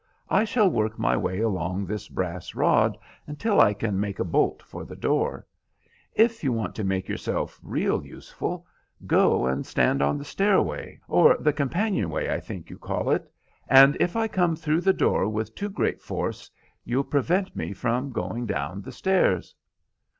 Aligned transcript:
I 0.31 0.45
shall 0.45 0.67
work 0.67 0.97
my 0.97 1.15
way 1.15 1.41
along 1.41 1.85
this 1.85 2.07
brass 2.07 2.55
rod 2.55 2.97
until 3.27 3.61
I 3.61 3.75
can 3.75 3.99
make 3.99 4.17
a 4.17 4.23
bolt 4.23 4.63
for 4.63 4.83
the 4.83 4.95
door. 4.95 5.45
If 6.15 6.43
you 6.43 6.51
want 6.51 6.73
to 6.77 6.83
make 6.83 7.07
yourself 7.07 7.59
real 7.61 8.03
useful, 8.03 8.65
go 9.05 9.45
and 9.45 9.63
stand 9.63 10.01
on 10.01 10.17
the 10.17 10.25
stairway, 10.25 10.99
or 11.07 11.37
the 11.39 11.53
companion 11.53 12.09
way 12.09 12.33
I 12.33 12.39
think 12.39 12.71
you 12.71 12.79
call 12.79 13.11
it, 13.11 13.31
and 13.67 13.95
if 13.99 14.15
I 14.15 14.27
come 14.27 14.55
through 14.55 14.81
the 14.81 14.91
door 14.91 15.29
with 15.29 15.53
too 15.53 15.69
great 15.69 16.01
force 16.01 16.49
you'll 16.83 17.03
prevent 17.03 17.55
me 17.55 17.71
from 17.71 18.09
going 18.11 18.47
down 18.47 18.81
the 18.81 18.91
stairs." 18.91 19.53